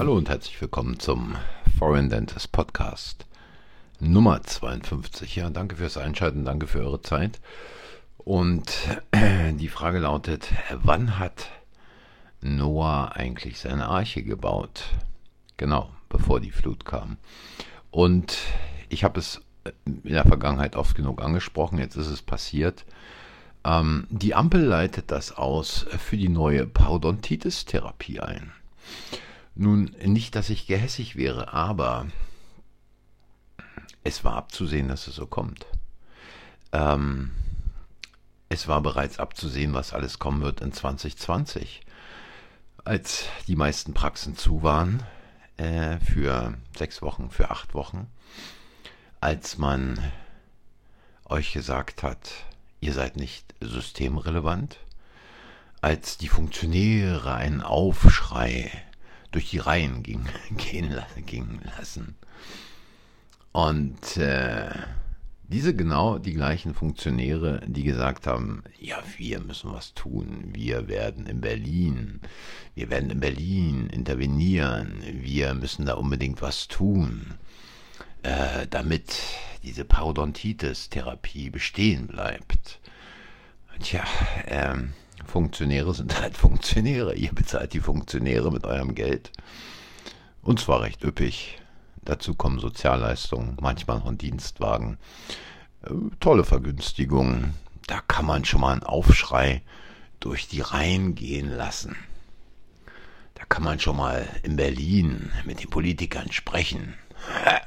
Hallo 0.00 0.16
und 0.16 0.30
herzlich 0.30 0.58
willkommen 0.62 0.98
zum 0.98 1.36
Foreign 1.78 2.08
Dentist 2.08 2.52
Podcast 2.52 3.26
Nummer 3.98 4.42
52. 4.42 5.36
Ja, 5.36 5.50
danke 5.50 5.76
fürs 5.76 5.98
Einschalten, 5.98 6.46
danke 6.46 6.66
für 6.66 6.80
eure 6.80 7.02
Zeit. 7.02 7.38
Und 8.16 8.72
die 9.56 9.68
Frage 9.68 9.98
lautet, 9.98 10.48
wann 10.70 11.18
hat 11.18 11.50
Noah 12.40 13.12
eigentlich 13.14 13.58
seine 13.58 13.88
Arche 13.88 14.22
gebaut? 14.22 14.84
Genau, 15.58 15.90
bevor 16.08 16.40
die 16.40 16.50
Flut 16.50 16.86
kam. 16.86 17.18
Und 17.90 18.38
ich 18.88 19.04
habe 19.04 19.20
es 19.20 19.42
in 19.84 20.00
der 20.04 20.24
Vergangenheit 20.24 20.76
oft 20.76 20.96
genug 20.96 21.22
angesprochen, 21.22 21.76
jetzt 21.76 21.96
ist 21.96 22.08
es 22.08 22.22
passiert. 22.22 22.86
Ähm, 23.64 24.06
die 24.08 24.34
Ampel 24.34 24.62
leitet 24.62 25.10
das 25.10 25.36
aus 25.36 25.84
für 25.98 26.16
die 26.16 26.30
neue 26.30 26.66
Parodontitis-Therapie 26.66 28.20
ein. 28.20 28.52
Nun, 29.54 29.94
nicht, 30.04 30.34
dass 30.34 30.50
ich 30.50 30.66
gehässig 30.66 31.16
wäre, 31.16 31.52
aber 31.52 32.06
es 34.04 34.24
war 34.24 34.34
abzusehen, 34.34 34.88
dass 34.88 35.06
es 35.06 35.14
so 35.14 35.26
kommt. 35.26 35.66
Ähm, 36.72 37.32
es 38.48 38.68
war 38.68 38.80
bereits 38.80 39.18
abzusehen, 39.18 39.74
was 39.74 39.92
alles 39.92 40.18
kommen 40.18 40.42
wird 40.42 40.60
in 40.60 40.72
2020. 40.72 41.82
Als 42.84 43.26
die 43.46 43.56
meisten 43.56 43.92
Praxen 43.92 44.36
zu 44.36 44.62
waren, 44.62 45.02
äh, 45.56 45.98
für 45.98 46.54
sechs 46.76 47.02
Wochen, 47.02 47.30
für 47.30 47.50
acht 47.50 47.74
Wochen, 47.74 48.08
als 49.20 49.58
man 49.58 50.00
euch 51.26 51.52
gesagt 51.52 52.02
hat, 52.02 52.32
ihr 52.80 52.94
seid 52.94 53.16
nicht 53.16 53.54
systemrelevant, 53.60 54.78
als 55.82 56.18
die 56.18 56.28
Funktionäre 56.28 57.34
einen 57.34 57.60
Aufschrei 57.60 58.70
durch 59.30 59.50
die 59.50 59.58
Reihen 59.58 60.02
ging, 60.02 60.24
gehen, 60.56 60.96
gingen 61.26 61.60
lassen. 61.76 62.16
Und 63.52 64.16
äh, 64.16 64.70
diese 65.48 65.74
genau 65.74 66.18
die 66.18 66.34
gleichen 66.34 66.74
Funktionäre, 66.74 67.60
die 67.66 67.82
gesagt 67.82 68.28
haben, 68.28 68.62
ja, 68.78 69.02
wir 69.16 69.40
müssen 69.40 69.72
was 69.72 69.94
tun, 69.94 70.50
wir 70.52 70.86
werden 70.86 71.26
in 71.26 71.40
Berlin, 71.40 72.20
wir 72.76 72.88
werden 72.88 73.10
in 73.10 73.18
Berlin 73.18 73.88
intervenieren, 73.88 75.02
wir 75.02 75.54
müssen 75.54 75.86
da 75.86 75.94
unbedingt 75.94 76.40
was 76.40 76.68
tun, 76.68 77.34
äh, 78.22 78.68
damit 78.70 79.12
diese 79.64 79.84
Parodontitis-Therapie 79.84 81.50
bestehen 81.50 82.06
bleibt. 82.06 82.78
Tja, 83.80 84.04
ähm, 84.46 84.92
Funktionäre 85.24 85.94
sind 85.94 86.20
halt 86.20 86.36
Funktionäre. 86.38 87.14
Ihr 87.14 87.32
bezahlt 87.32 87.72
die 87.72 87.80
Funktionäre 87.80 88.50
mit 88.52 88.64
eurem 88.64 88.94
Geld. 88.94 89.32
Und 90.42 90.60
zwar 90.60 90.82
recht 90.82 91.04
üppig. 91.04 91.58
Dazu 92.02 92.34
kommen 92.34 92.60
Sozialleistungen, 92.60 93.56
manchmal 93.60 94.02
ein 94.02 94.18
Dienstwagen. 94.18 94.98
Äh, 95.82 95.90
tolle 96.18 96.44
Vergünstigungen. 96.44 97.54
Da 97.86 98.00
kann 98.00 98.24
man 98.24 98.44
schon 98.44 98.60
mal 98.60 98.72
einen 98.72 98.82
Aufschrei 98.82 99.62
durch 100.18 100.48
die 100.48 100.60
Reihen 100.60 101.14
gehen 101.14 101.50
lassen. 101.50 101.96
Da 103.34 103.44
kann 103.48 103.64
man 103.64 103.80
schon 103.80 103.96
mal 103.96 104.28
in 104.42 104.56
Berlin 104.56 105.32
mit 105.44 105.62
den 105.62 105.70
Politikern 105.70 106.30
sprechen. 106.30 106.94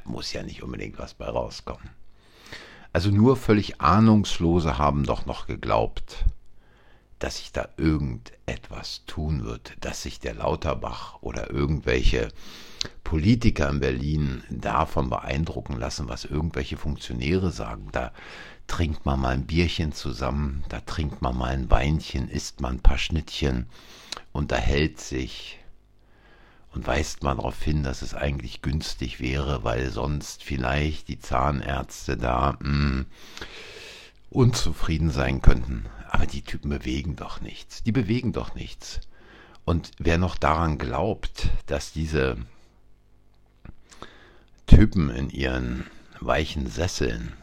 Muss 0.06 0.34
ja 0.34 0.44
nicht 0.44 0.64
unbedingt 0.64 1.00
was 1.00 1.14
bei 1.14 1.26
rauskommen. 1.26 1.90
Also 2.92 3.10
nur 3.10 3.38
völlig 3.38 3.82
Ahnungslose 3.82 4.78
haben 4.78 5.04
doch 5.04 5.26
noch 5.26 5.48
geglaubt, 5.48 6.26
dass 7.24 7.38
sich 7.38 7.54
da 7.54 7.70
irgendetwas 7.78 9.06
tun 9.08 9.46
wird, 9.46 9.78
dass 9.80 10.02
sich 10.02 10.20
der 10.20 10.34
Lauterbach 10.34 11.22
oder 11.22 11.50
irgendwelche 11.50 12.28
Politiker 13.06 13.70
in 13.70 13.80
Berlin 13.80 14.44
davon 14.50 15.10
beeindrucken 15.10 15.78
lassen, 15.78 16.10
was 16.10 16.26
irgendwelche 16.26 16.76
Funktionäre 16.76 17.50
sagen. 17.52 17.88
Da 17.94 18.12
trinkt 18.68 19.06
man 19.06 19.22
mal 19.22 19.36
ein 19.36 19.46
Bierchen 19.46 19.94
zusammen, 19.94 20.66
da 20.68 20.82
trinkt 20.82 21.22
man 21.22 21.38
mal 21.38 21.54
ein 21.54 21.72
Weinchen, 21.72 22.28
isst 22.28 22.60
man 22.60 22.76
ein 22.76 22.82
paar 22.82 22.98
Schnittchen, 22.98 23.68
unterhält 24.34 25.00
sich 25.00 25.60
und 26.74 26.86
weist 26.88 27.24
man 27.24 27.38
darauf 27.38 27.64
hin, 27.64 27.84
dass 27.84 28.02
es 28.02 28.14
eigentlich 28.14 28.62
günstig 28.62 29.22
wäre, 29.22 29.64
weil 29.64 29.92
sonst 29.92 30.44
vielleicht 30.44 31.08
die 31.08 31.20
Zahnärzte 31.20 32.18
da 32.18 32.58
mh, 32.60 32.68
hm, 32.68 33.06
unzufrieden 34.30 35.10
sein 35.10 35.42
könnten. 35.42 35.86
Aber 36.14 36.28
die 36.28 36.44
Typen 36.44 36.70
bewegen 36.70 37.16
doch 37.16 37.42
nichts. 37.42 37.82
Die 37.82 37.92
bewegen 37.92 38.34
doch 38.34 38.54
nichts. 38.54 39.02
Und 39.66 39.90
wer 39.98 40.20
noch 40.20 40.38
daran 40.38 40.78
glaubt, 40.78 41.50
dass 41.66 41.92
diese 41.92 42.38
Typen 44.68 45.10
in 45.10 45.32
ihren 45.32 45.88
weichen 46.20 46.68
Sesseln 46.68 47.34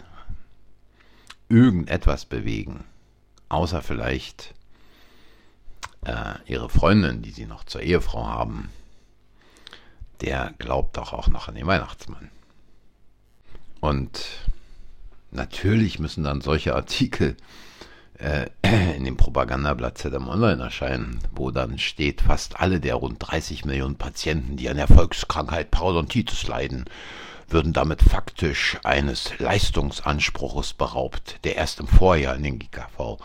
irgendetwas 1.48 2.26
bewegen, 2.26 2.84
außer 3.48 3.82
vielleicht 3.82 4.54
äh, 6.04 6.34
ihre 6.47 6.70
Freundin, 6.70 7.22
die 7.22 7.32
sie 7.32 7.47
noch 7.47 7.64
zur 7.64 7.81
Ehefrau 7.81 8.25
haben, 8.25 8.70
der 10.20 10.54
glaubt 10.58 10.97
doch 10.97 11.12
auch 11.12 11.26
noch 11.26 11.48
an 11.48 11.56
den 11.56 11.66
Weihnachtsmann. 11.66 12.31
Und 13.81 14.26
natürlich 15.32 15.98
müssen 15.98 16.22
dann 16.22 16.41
solche 16.41 16.76
Artikel 16.76 17.37
in 18.97 19.04
dem 19.04 19.16
Propagandablatt 19.16 19.98
ZM 19.98 20.28
Online 20.28 20.62
erscheinen, 20.62 21.20
wo 21.32 21.50
dann 21.50 21.78
steht, 21.78 22.20
fast 22.20 22.60
alle 22.60 22.78
der 22.78 22.97
rund 22.97 23.16
30 23.19 23.64
Millionen 23.64 23.97
Patienten, 23.97 24.56
die 24.56 24.69
an 24.69 24.76
der 24.76 24.88
Volkskrankheit 24.88 25.70
Parodontitis 25.70 26.47
leiden, 26.47 26.84
würden 27.48 27.72
damit 27.72 28.03
faktisch 28.03 28.78
eines 28.84 29.38
Leistungsanspruches 29.38 30.75
beraubt, 30.75 31.41
der 31.44 31.56
erst 31.56 31.81
im 31.81 31.86
Vorjahr 31.86 32.36
in 32.36 32.42
den 32.42 32.58
GKV 32.58 33.19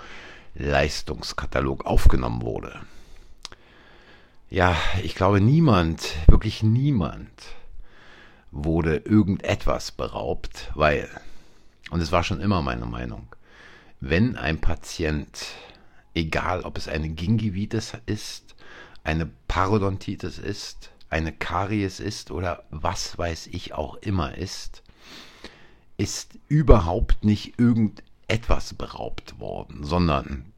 Leistungskatalog 0.55 1.85
aufgenommen 1.85 2.41
wurde. 2.41 2.79
Ja, 4.49 4.75
ich 5.03 5.15
glaube, 5.15 5.41
niemand, 5.41 6.15
wirklich 6.27 6.63
niemand 6.63 7.29
wurde 8.51 8.97
irgendetwas 8.97 9.91
beraubt, 9.91 10.71
weil, 10.75 11.09
und 11.89 11.99
es 11.99 12.13
war 12.13 12.23
schon 12.23 12.39
immer 12.39 12.61
meine 12.61 12.85
Meinung, 12.85 13.27
wenn 13.99 14.35
ein 14.35 14.61
Patient, 14.61 15.45
egal 16.13 16.61
ob 16.61 16.77
es 16.77 16.87
eine 16.87 17.09
Gingivitis 17.09 17.93
ist, 18.05 18.55
eine 19.03 19.29
Parodontitis 19.47 20.37
ist, 20.37 20.91
eine 21.09 21.31
Karies 21.31 21.99
ist 21.99 22.31
oder 22.31 22.63
was 22.71 23.17
weiß 23.17 23.47
ich 23.47 23.73
auch 23.73 23.95
immer 23.95 24.37
ist, 24.37 24.83
ist 25.97 26.37
überhaupt 26.47 27.23
nicht 27.23 27.59
irgendetwas 27.59 28.73
beraubt 28.73 29.39
worden, 29.39 29.83
sondern 29.83 30.51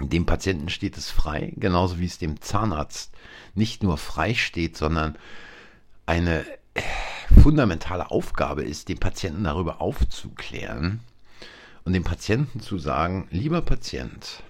dem 0.00 0.26
Patienten 0.26 0.70
steht 0.70 0.96
es 0.96 1.10
frei, 1.10 1.52
genauso 1.56 1.98
wie 2.00 2.06
es 2.06 2.18
dem 2.18 2.40
Zahnarzt 2.40 3.12
nicht 3.54 3.82
nur 3.82 3.98
frei 3.98 4.34
steht, 4.34 4.76
sondern 4.76 5.16
eine 6.06 6.44
fundamentale 7.42 8.10
Aufgabe 8.10 8.62
ist, 8.62 8.88
den 8.88 8.98
Patienten 8.98 9.44
darüber 9.44 9.80
aufzuklären, 9.80 11.00
und 11.84 11.92
dem 11.92 12.04
Patienten 12.04 12.60
zu 12.60 12.78
sagen, 12.78 13.26
lieber 13.30 13.62
Patient, 13.62 14.42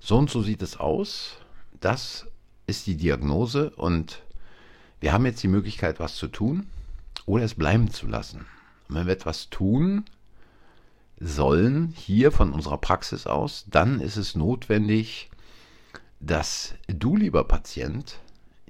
so 0.00 0.16
und 0.16 0.30
so 0.30 0.42
sieht 0.42 0.62
es 0.62 0.78
aus, 0.78 1.36
das 1.80 2.26
ist 2.66 2.86
die 2.86 2.96
Diagnose 2.96 3.70
und 3.70 4.22
wir 5.00 5.12
haben 5.12 5.26
jetzt 5.26 5.42
die 5.42 5.48
Möglichkeit, 5.48 5.98
was 5.98 6.16
zu 6.16 6.28
tun 6.28 6.66
oder 7.26 7.44
es 7.44 7.54
bleiben 7.54 7.90
zu 7.90 8.06
lassen. 8.06 8.46
Und 8.88 8.94
wenn 8.96 9.06
wir 9.06 9.14
etwas 9.14 9.50
tun 9.50 10.04
sollen, 11.18 11.94
hier 11.96 12.32
von 12.32 12.52
unserer 12.52 12.78
Praxis 12.78 13.26
aus, 13.26 13.64
dann 13.68 14.00
ist 14.00 14.16
es 14.16 14.34
notwendig, 14.34 15.30
dass 16.18 16.74
du, 16.86 17.16
lieber 17.16 17.44
Patient, 17.44 18.18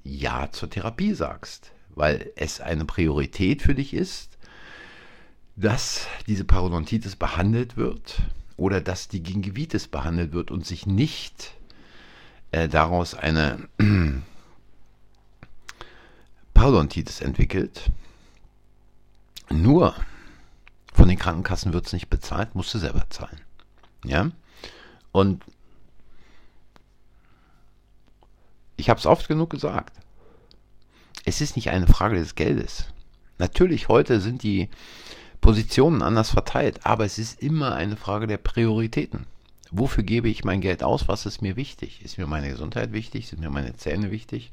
Ja 0.03 0.51
zur 0.53 0.71
Therapie 0.71 1.15
sagst, 1.15 1.73
weil 1.91 2.33
es 2.37 2.61
eine 2.61 2.85
Priorität 2.85 3.63
für 3.63 3.75
dich 3.75 3.93
ist, 3.93 4.39
dass 5.61 6.07
diese 6.27 6.45
Parodontitis 6.45 7.17
behandelt 7.17 7.77
wird 7.77 8.23
oder 8.57 8.81
dass 8.81 9.09
die 9.09 9.23
Gingivitis 9.23 9.89
behandelt 9.89 10.33
wird 10.33 10.51
und 10.51 10.65
sich 10.65 10.87
nicht 10.87 11.53
äh, 12.51 12.67
daraus 12.67 13.15
eine 13.15 13.69
Parodontitis 16.55 17.21
entwickelt. 17.21 17.91
Nur 19.51 19.95
von 20.95 21.09
den 21.09 21.19
Krankenkassen 21.19 21.75
wird 21.75 21.87
es 21.87 21.93
nicht 21.93 22.09
bezahlt, 22.09 22.55
musst 22.55 22.73
du 22.73 22.79
selber 22.79 23.05
zahlen. 23.11 23.41
Ja? 24.05 24.31
Und 25.13 25.45
ich 28.77 28.89
habe 28.89 28.99
es 28.99 29.07
oft 29.07 29.29
genug 29.29 29.51
gesagt. 29.51 29.95
Es 31.27 31.43
ist 31.43 31.57
nicht 31.57 31.69
eine 31.69 31.87
Frage 31.87 32.17
des 32.17 32.35
Geldes. 32.35 32.87
Natürlich, 33.37 33.89
heute 33.89 34.21
sind 34.21 34.43
die 34.43 34.71
Positionen 35.41 36.03
anders 36.03 36.31
verteilt, 36.31 36.85
aber 36.85 37.05
es 37.05 37.19
ist 37.19 37.43
immer 37.43 37.75
eine 37.75 37.97
Frage 37.97 38.27
der 38.27 38.39
Prioritäten. 38.39 39.27
Wofür 39.71 40.03
gebe 40.03 40.29
ich 40.29 40.45
mein 40.45 40.61
Geld 40.61 40.83
aus? 40.83 41.09
Was 41.09 41.27
ist 41.27 41.43
mir 41.43 41.57
wichtig? 41.57 42.03
Ist 42.05 42.19
mir 42.19 42.27
meine 42.27 42.51
Gesundheit 42.51 42.93
wichtig? 42.93 43.29
Sind 43.29 43.41
mir 43.41 43.51
meine 43.51 43.77
Zähne 43.77 44.11
wichtig? 44.11 44.51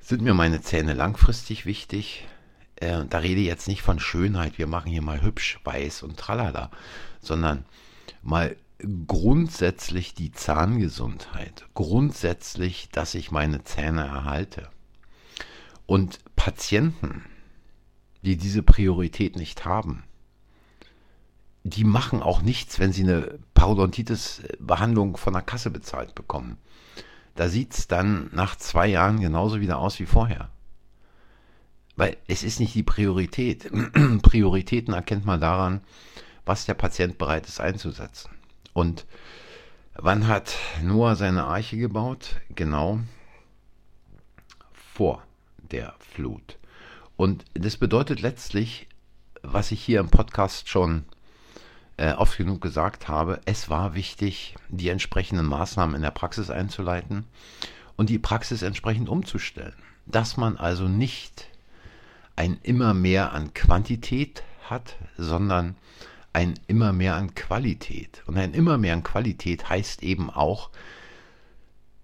Sind 0.00 0.22
mir 0.22 0.34
meine 0.34 0.62
Zähne 0.62 0.94
langfristig 0.94 1.66
wichtig? 1.66 2.26
Äh, 2.76 3.04
da 3.10 3.18
rede 3.18 3.40
ich 3.40 3.46
jetzt 3.46 3.68
nicht 3.68 3.82
von 3.82 3.98
Schönheit, 3.98 4.56
wir 4.58 4.68
machen 4.68 4.90
hier 4.90 5.02
mal 5.02 5.20
hübsch, 5.20 5.58
weiß 5.64 6.04
und 6.04 6.16
tralala, 6.16 6.70
sondern 7.20 7.64
mal 8.22 8.56
grundsätzlich 9.08 10.14
die 10.14 10.30
Zahngesundheit, 10.30 11.66
grundsätzlich, 11.74 12.88
dass 12.92 13.14
ich 13.14 13.32
meine 13.32 13.64
Zähne 13.64 14.02
erhalte. 14.02 14.68
Und 15.86 16.20
Patienten, 16.36 17.24
die 18.28 18.36
diese 18.36 18.62
Priorität 18.62 19.36
nicht 19.36 19.64
haben, 19.64 20.04
die 21.64 21.84
machen 21.84 22.22
auch 22.22 22.42
nichts, 22.42 22.78
wenn 22.78 22.92
sie 22.92 23.02
eine 23.02 23.38
Parodontitis-Behandlung 23.54 25.16
von 25.16 25.32
der 25.32 25.42
Kasse 25.42 25.70
bezahlt 25.70 26.14
bekommen. 26.14 26.58
Da 27.34 27.48
sieht 27.48 27.72
es 27.72 27.88
dann 27.88 28.28
nach 28.32 28.56
zwei 28.56 28.86
Jahren 28.86 29.20
genauso 29.20 29.60
wieder 29.60 29.78
aus 29.78 29.98
wie 29.98 30.06
vorher. 30.06 30.50
Weil 31.96 32.16
es 32.26 32.42
ist 32.42 32.60
nicht 32.60 32.74
die 32.74 32.82
Priorität. 32.82 33.70
Prioritäten 34.22 34.92
erkennt 34.92 35.24
man 35.24 35.40
daran, 35.40 35.80
was 36.44 36.66
der 36.66 36.74
Patient 36.74 37.16
bereit 37.16 37.46
ist 37.46 37.60
einzusetzen. 37.60 38.30
Und 38.74 39.06
wann 39.94 40.26
hat 40.26 40.54
Noah 40.82 41.16
seine 41.16 41.44
Arche 41.44 41.78
gebaut? 41.78 42.36
Genau 42.50 43.00
vor 44.94 45.22
der 45.70 45.94
Flut. 45.98 46.57
Und 47.18 47.44
das 47.54 47.76
bedeutet 47.76 48.20
letztlich, 48.22 48.86
was 49.42 49.72
ich 49.72 49.82
hier 49.82 49.98
im 49.98 50.08
Podcast 50.08 50.68
schon 50.68 51.04
äh, 51.96 52.12
oft 52.12 52.38
genug 52.38 52.60
gesagt 52.60 53.08
habe, 53.08 53.40
es 53.44 53.68
war 53.68 53.94
wichtig, 53.94 54.54
die 54.68 54.88
entsprechenden 54.88 55.44
Maßnahmen 55.44 55.96
in 55.96 56.02
der 56.02 56.12
Praxis 56.12 56.48
einzuleiten 56.48 57.24
und 57.96 58.08
die 58.08 58.20
Praxis 58.20 58.62
entsprechend 58.62 59.08
umzustellen. 59.08 59.74
Dass 60.06 60.36
man 60.36 60.56
also 60.56 60.86
nicht 60.86 61.48
ein 62.36 62.56
immer 62.62 62.94
mehr 62.94 63.32
an 63.32 63.52
Quantität 63.52 64.44
hat, 64.70 64.94
sondern 65.16 65.74
ein 66.32 66.54
immer 66.68 66.92
mehr 66.92 67.16
an 67.16 67.34
Qualität. 67.34 68.22
Und 68.26 68.38
ein 68.38 68.54
immer 68.54 68.78
mehr 68.78 68.94
an 68.94 69.02
Qualität 69.02 69.68
heißt 69.68 70.04
eben 70.04 70.30
auch 70.30 70.70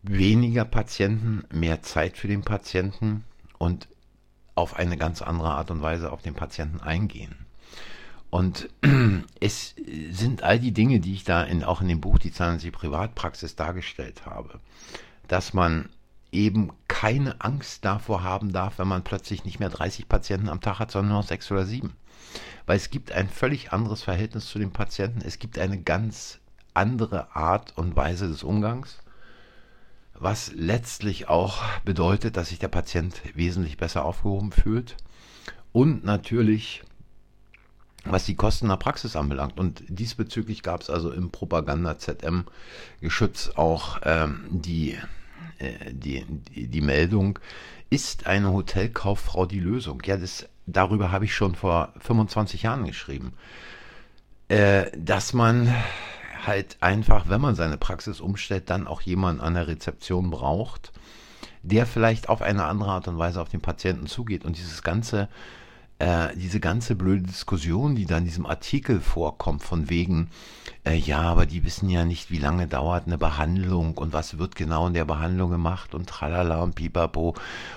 weniger 0.03 0.65
Patienten, 0.65 1.45
mehr 1.57 1.83
Zeit 1.83 2.19
für 2.19 2.27
den 2.27 2.43
Patienten 2.43 3.23
und 3.59 3.87
auf 4.55 4.77
eine 4.77 4.97
ganz 4.97 5.23
andere 5.23 5.51
Art 5.51 5.71
und 5.71 5.83
Weise 5.83 6.13
auf 6.13 6.23
den 6.23 6.35
Patienten 6.35 6.81
eingehen. 6.81 7.35
Und 8.31 8.69
es 9.41 9.75
sind 10.11 10.43
all 10.43 10.59
die 10.59 10.73
Dinge, 10.73 11.01
die 11.01 11.15
ich 11.15 11.25
da 11.25 11.43
in, 11.43 11.63
auch 11.65 11.81
in 11.81 11.89
dem 11.89 12.01
Buch 12.01 12.19
Die 12.19 12.33
Zahnärztliche 12.33 12.77
Privatpraxis 12.77 13.57
dargestellt 13.57 14.27
habe, 14.27 14.61
dass 15.29 15.55
man 15.55 15.89
eben 16.33 16.73
keine 16.89 17.41
Angst 17.41 17.85
davor 17.85 18.23
haben 18.25 18.53
darf, 18.53 18.79
wenn 18.79 18.89
man 18.89 19.05
plötzlich 19.05 19.45
nicht 19.45 19.61
mehr 19.61 19.71
30 19.71 20.09
Patienten 20.09 20.49
am 20.49 20.61
Tag 20.61 20.81
hat, 20.81 20.91
sondern 20.91 21.13
nur 21.13 21.21
noch 21.21 21.29
sechs 21.29 21.51
oder 21.51 21.65
sieben. 21.65 21.95
Weil 22.67 22.77
es 22.77 22.91
gibt 22.91 23.13
ein 23.13 23.29
völlig 23.29 23.73
anderes 23.73 24.03
Verhältnis 24.03 24.47
zu 24.47 24.59
den 24.59 24.73
Patienten. 24.73 25.21
Es 25.25 25.39
gibt 25.39 25.59
eine 25.59 25.81
ganz 25.81 26.41
andere 26.73 27.37
Art 27.37 27.77
und 27.77 27.95
Weise 27.95 28.27
des 28.27 28.43
Umgangs, 28.43 28.99
was 30.25 30.51
letztlich 30.55 31.29
auch 31.29 31.63
bedeutet, 31.85 32.39
dass 32.39 32.49
sich 32.49 32.59
der 32.59 32.69
Patient 32.69 33.21
wesentlich 33.35 33.77
besser 33.77 34.07
aufgehoben 34.07 34.53
fühlt 34.53 34.97
und 35.73 36.05
natürlich 36.05 36.83
was 38.07 38.27
die 38.27 38.35
Kosten 38.35 38.69
der 38.69 38.77
Praxis 38.77 39.17
anbelangt. 39.17 39.59
Und 39.59 39.83
diesbezüglich 39.89 40.63
gab 40.63 40.83
es 40.83 40.91
also 40.91 41.11
im 41.11 41.31
Propaganda-ZM-Geschütz 41.31 43.53
auch 43.57 43.99
ähm, 44.03 44.45
die, 44.51 44.99
äh, 45.59 45.91
die, 45.91 46.27
die, 46.29 46.69
die, 46.69 46.81
Meldung, 46.83 47.39
ist 47.89 48.27
eine 48.27 48.53
Hotelkauffrau 48.53 49.47
die 49.47 49.61
Lösung? 49.61 50.03
Ja, 50.05 50.19
das, 50.19 50.47
darüber 50.67 51.13
habe 51.13 51.25
ich 51.25 51.35
schon 51.35 51.55
vor 51.55 51.95
25 52.01 52.63
Jahren 52.63 52.85
geschrieben. 52.85 53.33
Äh, 54.49 54.91
dass 54.99 55.33
man 55.33 55.75
halt 56.47 56.77
einfach, 56.81 57.29
wenn 57.29 57.41
man 57.41 57.55
seine 57.55 57.77
Praxis 57.77 58.21
umstellt, 58.21 58.71
dann 58.71 58.87
auch 58.87 59.01
jemanden 59.01 59.41
an 59.41 59.55
der 59.55 59.69
Rezeption 59.69 60.31
braucht, 60.31 60.93
der 61.63 61.87
vielleicht 61.87 62.29
auf 62.29 62.43
eine 62.43 62.65
andere 62.65 62.91
Art 62.91 63.09
und 63.09 63.19
Weise 63.19 63.41
auf 63.41 63.49
den 63.49 63.61
Patienten 63.61 64.07
zugeht. 64.07 64.45
Und 64.45 64.57
dieses 64.57 64.83
ganze 64.83 65.29
äh, 66.01 66.35
diese 66.35 66.59
ganze 66.59 66.97
blöde 66.97 67.23
Diskussion, 67.23 67.95
die 67.95 68.05
da 68.05 68.19
in 68.19 68.25
diesem 68.25 68.47
Artikel 68.47 69.01
vorkommt, 69.01 69.63
von 69.63 69.89
wegen, 69.89 70.29
äh, 70.85 70.97
ja, 70.97 71.21
aber 71.21 71.47
die 71.47 71.63
wissen 71.63 71.89
ja 71.89 72.05
nicht, 72.05 72.33
wie 72.33 72.39
lange 72.39 72.67
dauert 72.67 73.07
eine 73.07 73.17
Behandlung 73.17 73.97
und 73.97 74.13
was 74.13 74.37
wird 74.39 74.57
genau 74.57 74.89
in 74.89 74.95
der 74.95 75.05
Behandlung 75.05 75.51
gemacht 75.51 75.95
und 75.95 76.09
tralala 76.09 76.63
und 76.63 76.75
pipapo. 76.75 77.35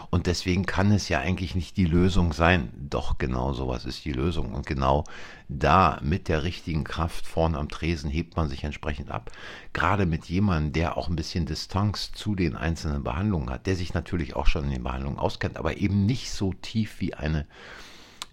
Und 0.09 0.25
deswegen 0.25 0.65
kann 0.65 0.91
es 0.91 1.09
ja 1.09 1.19
eigentlich 1.19 1.53
nicht 1.53 1.77
die 1.77 1.85
Lösung 1.85 2.33
sein. 2.33 2.69
Doch 2.75 3.19
genau 3.19 3.53
sowas 3.53 3.85
ist 3.85 4.03
die 4.03 4.13
Lösung. 4.13 4.53
Und 4.53 4.65
genau 4.65 5.03
da 5.47 5.99
mit 6.01 6.27
der 6.27 6.41
richtigen 6.41 6.83
Kraft 6.83 7.27
vorne 7.27 7.59
am 7.59 7.69
Tresen 7.69 8.09
hebt 8.09 8.35
man 8.35 8.49
sich 8.49 8.63
entsprechend 8.63 9.11
ab. 9.11 9.29
Gerade 9.73 10.07
mit 10.07 10.25
jemandem, 10.25 10.73
der 10.73 10.97
auch 10.97 11.07
ein 11.07 11.15
bisschen 11.15 11.45
Distanz 11.45 12.11
zu 12.13 12.33
den 12.33 12.55
einzelnen 12.55 13.03
Behandlungen 13.03 13.51
hat, 13.51 13.67
der 13.67 13.75
sich 13.75 13.93
natürlich 13.93 14.35
auch 14.35 14.47
schon 14.47 14.65
in 14.65 14.71
den 14.71 14.83
Behandlungen 14.83 15.19
auskennt, 15.19 15.57
aber 15.57 15.77
eben 15.77 16.07
nicht 16.07 16.31
so 16.31 16.53
tief 16.53 16.99
wie 16.99 17.13
eine 17.13 17.45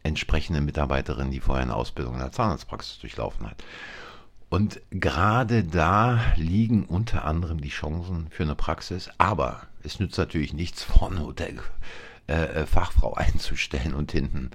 entsprechende 0.05 0.61
Mitarbeiterin, 0.61 1.33
die 1.33 1.41
vorher 1.41 1.65
eine 1.65 1.75
Ausbildung 1.75 2.15
in 2.15 2.21
der 2.21 2.31
Zahnarztpraxis 2.31 3.01
durchlaufen 3.01 3.51
hat. 3.51 3.65
Und 4.49 4.81
gerade 4.91 5.65
da 5.65 6.21
liegen 6.37 6.85
unter 6.85 7.25
anderem 7.25 7.61
die 7.61 7.71
Chancen 7.71 8.29
für 8.31 8.45
eine 8.45 8.55
Praxis. 8.55 9.11
Aber 9.19 9.63
es 9.83 9.99
nützt 9.99 10.17
natürlich 10.17 10.53
nichts, 10.53 10.85
vorne 10.85 11.21
Hotelfachfrau 11.21 13.17
äh, 13.17 13.21
äh 13.21 13.25
einzustellen 13.27 13.95
und 13.95 14.13
hinten 14.13 14.53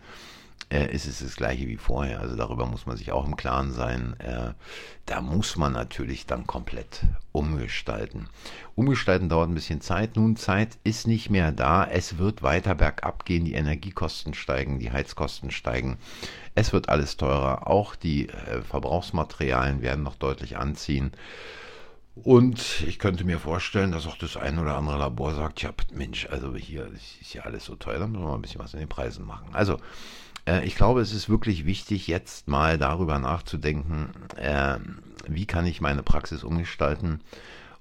äh, 0.72 0.94
ist 0.94 1.08
es 1.08 1.20
das 1.20 1.36
gleiche 1.36 1.68
wie 1.68 1.78
vorher. 1.78 2.20
Also 2.20 2.36
darüber 2.36 2.66
muss 2.66 2.86
man 2.86 2.98
sich 2.98 3.12
auch 3.12 3.26
im 3.26 3.36
Klaren 3.36 3.72
sein. 3.72 4.16
Äh, 4.20 4.54
da 5.06 5.22
muss 5.22 5.58
man 5.58 5.74
natürlich 5.74 6.26
dann 6.26 6.46
komplett 6.46 7.02
umgestalten. 7.32 8.30
Umgestalten 8.76 9.30
dauert 9.30 9.50
ein 9.50 9.56
bisschen 9.56 9.82
Zeit. 9.82 10.16
Nun, 10.16 10.36
Zeit 10.36 10.78
ist 10.84 11.08
nicht 11.08 11.30
mehr 11.30 11.52
da. 11.52 11.86
Es 11.86 12.18
wird 12.18 12.44
weiter 12.44 12.76
bergab 12.76 13.26
gehen. 13.26 13.46
Die 13.46 13.54
Energiekosten 13.54 14.34
steigen, 14.34 14.80
die 14.80 14.92
Heizkosten 14.92 15.50
steigen. 15.50 15.98
Es 16.56 16.72
wird 16.72 16.90
alles 16.90 17.18
teurer. 17.18 17.68
Auch 17.68 17.96
die 17.96 18.30
äh, 18.30 18.62
Verbrauchsmaterialien 18.62 19.82
werden 19.82 20.04
noch 20.04 20.16
deutlich 20.16 20.58
anziehen. 20.58 21.12
Und 22.16 22.84
ich 22.86 23.00
könnte 23.00 23.24
mir 23.24 23.40
vorstellen, 23.40 23.92
dass 23.92 24.06
auch 24.06 24.18
das 24.18 24.36
ein 24.36 24.60
oder 24.60 24.76
andere 24.76 24.98
Labor 24.98 25.34
sagt, 25.34 25.62
ja, 25.62 25.72
Mensch, 25.94 26.28
also 26.30 26.56
hier 26.56 26.90
ist 27.22 27.34
ja 27.34 27.44
alles 27.44 27.66
so 27.66 27.76
teuer, 27.76 28.00
da 28.00 28.08
müssen 28.08 28.24
wir 28.24 28.28
mal 28.28 28.36
ein 28.36 28.42
bisschen 28.42 28.60
was 28.60 28.74
in 28.74 28.80
den 28.80 28.90
Preisen 28.90 29.26
machen. 29.26 29.50
Also 29.54 29.80
äh, 30.46 30.66
ich 30.66 30.76
glaube, 30.76 31.02
es 31.02 31.14
ist 31.14 31.30
wirklich 31.30 31.66
wichtig, 31.66 32.08
jetzt 32.08 32.48
mal 32.48 32.78
darüber 32.78 33.20
nachzudenken, 33.20 34.10
äh, 34.36 34.80
wie 35.28 35.46
kann 35.46 35.66
ich 35.66 35.82
meine 35.82 36.04
Praxis 36.04 36.44
umgestalten 36.44 37.22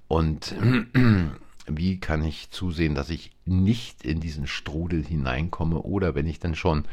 und 0.07 0.55
wie 1.67 1.99
kann 1.99 2.23
ich 2.23 2.49
zusehen, 2.51 2.95
dass 2.95 3.09
ich 3.09 3.31
nicht 3.45 4.05
in 4.05 4.19
diesen 4.19 4.47
Strudel 4.47 5.03
hineinkomme 5.03 5.79
oder 5.79 6.15
wenn 6.15 6.27
ich 6.27 6.39
dann 6.39 6.55
schon 6.55 6.85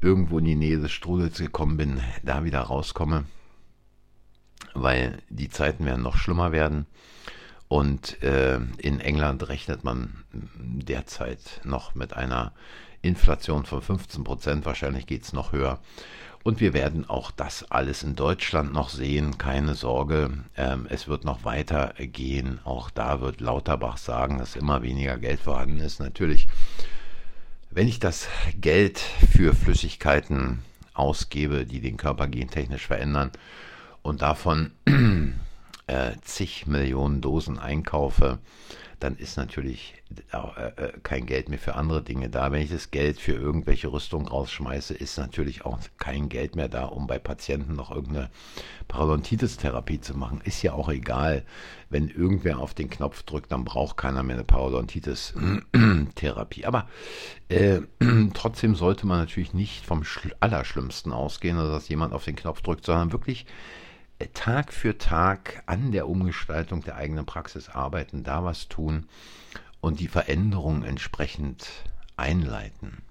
irgendwo 0.00 0.38
in 0.38 0.44
die 0.44 0.56
Nähe 0.56 0.78
des 0.78 0.92
Strudels 0.92 1.38
gekommen 1.38 1.76
bin, 1.76 2.00
da 2.22 2.44
wieder 2.44 2.60
rauskomme, 2.60 3.24
weil 4.74 5.22
die 5.28 5.48
Zeiten 5.48 5.84
werden 5.84 6.02
noch 6.02 6.16
schlimmer 6.16 6.52
werden. 6.52 6.86
Und 7.68 8.22
äh, 8.22 8.58
in 8.78 9.00
England 9.00 9.48
rechnet 9.48 9.82
man 9.82 10.24
derzeit 10.32 11.60
noch 11.64 11.94
mit 11.94 12.14
einer 12.14 12.52
Inflation 13.00 13.64
von 13.64 13.80
15 13.82 14.24
Prozent, 14.24 14.66
wahrscheinlich 14.66 15.06
geht 15.06 15.24
es 15.24 15.32
noch 15.32 15.52
höher. 15.52 15.80
Und 16.42 16.60
wir 16.60 16.72
werden 16.72 17.08
auch 17.08 17.30
das 17.30 17.70
alles 17.70 18.02
in 18.02 18.16
Deutschland 18.16 18.72
noch 18.72 18.88
sehen, 18.88 19.38
keine 19.38 19.74
Sorge. 19.74 20.30
Ähm, 20.56 20.86
es 20.90 21.06
wird 21.06 21.24
noch 21.24 21.44
weiter 21.44 21.94
gehen. 21.98 22.58
Auch 22.64 22.90
da 22.90 23.20
wird 23.20 23.40
Lauterbach 23.40 23.96
sagen, 23.96 24.38
dass 24.38 24.56
immer 24.56 24.82
weniger 24.82 25.18
Geld 25.18 25.40
vorhanden 25.40 25.78
ist. 25.78 26.00
Natürlich, 26.00 26.48
wenn 27.70 27.86
ich 27.86 28.00
das 28.00 28.28
Geld 28.60 28.98
für 28.98 29.54
Flüssigkeiten 29.54 30.64
ausgebe, 30.94 31.64
die 31.64 31.80
den 31.80 31.96
Körper 31.96 32.26
gentechnisch 32.26 32.86
verändern 32.86 33.30
und 34.02 34.22
davon 34.22 34.72
äh, 35.86 36.12
zig 36.22 36.66
Millionen 36.66 37.20
Dosen 37.20 37.58
einkaufe, 37.58 38.38
dann 39.02 39.16
ist 39.16 39.36
natürlich 39.36 39.94
äh, 40.32 40.36
äh, 40.36 40.92
kein 41.02 41.26
Geld 41.26 41.48
mehr 41.48 41.58
für 41.58 41.74
andere 41.74 42.04
Dinge 42.04 42.30
da. 42.30 42.52
Wenn 42.52 42.62
ich 42.62 42.70
das 42.70 42.92
Geld 42.92 43.18
für 43.18 43.32
irgendwelche 43.32 43.92
Rüstung 43.92 44.28
rausschmeiße, 44.28 44.94
ist 44.94 45.18
natürlich 45.18 45.64
auch 45.64 45.80
kein 45.98 46.28
Geld 46.28 46.54
mehr 46.54 46.68
da, 46.68 46.84
um 46.84 47.08
bei 47.08 47.18
Patienten 47.18 47.74
noch 47.74 47.90
irgendeine 47.90 48.30
Parodontitis-Therapie 48.86 50.00
zu 50.00 50.16
machen. 50.16 50.40
Ist 50.44 50.62
ja 50.62 50.74
auch 50.74 50.88
egal, 50.88 51.42
wenn 51.90 52.06
irgendwer 52.08 52.60
auf 52.60 52.74
den 52.74 52.90
Knopf 52.90 53.24
drückt, 53.24 53.50
dann 53.50 53.64
braucht 53.64 53.96
keiner 53.96 54.22
mehr 54.22 54.36
eine 54.36 54.44
Parodontitis-Therapie. 54.44 56.64
Aber 56.66 56.86
äh, 57.48 57.80
trotzdem 58.34 58.76
sollte 58.76 59.04
man 59.06 59.18
natürlich 59.18 59.52
nicht 59.52 59.84
vom 59.84 60.04
Allerschlimmsten 60.38 61.12
ausgehen, 61.12 61.56
dass 61.56 61.88
jemand 61.88 62.12
auf 62.12 62.24
den 62.24 62.36
Knopf 62.36 62.62
drückt, 62.62 62.86
sondern 62.86 63.10
wirklich 63.10 63.46
Tag 64.26 64.72
für 64.72 64.98
Tag 64.98 65.62
an 65.66 65.92
der 65.92 66.08
Umgestaltung 66.08 66.82
der 66.82 66.96
eigenen 66.96 67.26
Praxis 67.26 67.68
arbeiten, 67.68 68.24
da 68.24 68.44
was 68.44 68.68
tun 68.68 69.08
und 69.80 70.00
die 70.00 70.08
Veränderung 70.08 70.84
entsprechend 70.84 71.68
einleiten. 72.16 73.02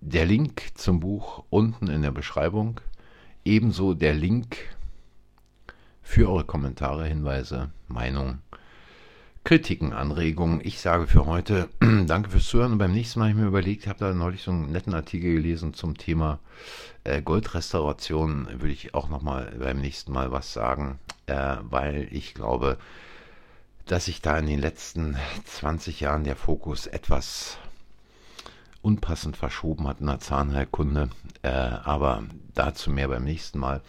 Der 0.00 0.26
Link 0.26 0.72
zum 0.74 1.00
Buch 1.00 1.44
unten 1.50 1.88
in 1.88 2.02
der 2.02 2.10
Beschreibung, 2.10 2.80
ebenso 3.44 3.94
der 3.94 4.14
Link 4.14 4.56
für 6.02 6.28
eure 6.28 6.44
Kommentare, 6.44 7.06
Hinweise, 7.06 7.70
Meinungen, 7.88 8.42
Kritiken, 9.46 9.92
Anregungen. 9.92 10.60
Ich 10.64 10.80
sage 10.80 11.06
für 11.06 11.26
heute 11.26 11.68
danke 11.80 12.30
fürs 12.30 12.48
Zuhören 12.48 12.72
und 12.72 12.78
beim 12.78 12.90
nächsten 12.90 13.20
Mal 13.20 13.26
habe 13.26 13.38
ich 13.38 13.42
mir 13.42 13.46
überlegt, 13.46 13.86
habe 13.86 14.00
da 14.00 14.12
neulich 14.12 14.42
so 14.42 14.50
einen 14.50 14.72
netten 14.72 14.92
Artikel 14.92 15.34
gelesen 15.34 15.72
zum 15.72 15.96
Thema 15.96 16.40
äh, 17.04 17.22
Goldrestauration, 17.22 18.48
würde 18.50 18.72
ich 18.72 18.92
auch 18.94 19.08
nochmal 19.08 19.54
beim 19.56 19.80
nächsten 19.80 20.10
Mal 20.10 20.32
was 20.32 20.52
sagen, 20.52 20.98
äh, 21.26 21.58
weil 21.62 22.08
ich 22.10 22.34
glaube, 22.34 22.76
dass 23.86 24.06
sich 24.06 24.20
da 24.20 24.36
in 24.36 24.48
den 24.48 24.58
letzten 24.58 25.16
20 25.44 26.00
Jahren 26.00 26.24
der 26.24 26.34
Fokus 26.34 26.88
etwas 26.88 27.56
unpassend 28.82 29.36
verschoben 29.36 29.86
hat 29.86 30.00
in 30.00 30.06
der 30.06 30.18
Zahnheilkunde. 30.18 31.08
Äh, 31.42 31.50
aber 31.50 32.24
dazu 32.56 32.90
mehr 32.90 33.06
beim 33.06 33.22
nächsten 33.22 33.60
Mal. 33.60 33.80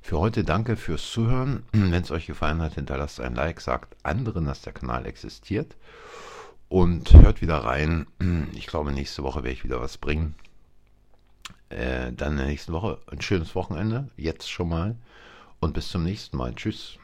Für 0.00 0.18
heute 0.18 0.44
danke 0.44 0.76
fürs 0.76 1.10
Zuhören. 1.10 1.64
Wenn 1.72 1.92
es 2.02 2.10
euch 2.10 2.26
gefallen 2.26 2.62
hat, 2.62 2.74
hinterlasst 2.74 3.20
ein 3.20 3.34
Like, 3.34 3.60
sagt 3.60 3.96
anderen, 4.02 4.46
dass 4.46 4.62
der 4.62 4.72
Kanal 4.72 5.06
existiert 5.06 5.76
und 6.68 7.12
hört 7.12 7.40
wieder 7.40 7.58
rein. 7.58 8.06
Ich 8.54 8.66
glaube, 8.66 8.92
nächste 8.92 9.22
Woche 9.22 9.42
werde 9.42 9.52
ich 9.52 9.64
wieder 9.64 9.80
was 9.80 9.98
bringen. 9.98 10.34
Äh, 11.68 12.12
dann 12.12 12.32
in 12.32 12.38
der 12.38 12.46
nächsten 12.46 12.72
Woche 12.72 12.98
ein 13.10 13.20
schönes 13.20 13.54
Wochenende, 13.54 14.08
jetzt 14.16 14.50
schon 14.50 14.68
mal 14.68 14.96
und 15.60 15.74
bis 15.74 15.88
zum 15.88 16.02
nächsten 16.02 16.36
Mal. 16.36 16.54
Tschüss. 16.54 16.98